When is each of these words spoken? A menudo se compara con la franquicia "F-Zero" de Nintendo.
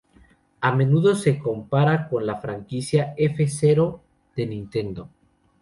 A 0.61 0.71
menudo 0.71 1.13
se 1.13 1.37
compara 1.37 2.09
con 2.09 2.25
la 2.25 2.41
franquicia 2.41 3.13
"F-Zero" 3.15 4.01
de 4.35 4.47
Nintendo. 4.47 5.11